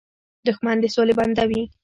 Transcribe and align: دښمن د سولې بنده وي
دښمن 0.45 0.77
د 0.81 0.85
سولې 0.95 1.13
بنده 1.19 1.43
وي 1.49 1.61